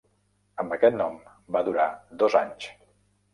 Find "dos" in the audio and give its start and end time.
2.25-2.39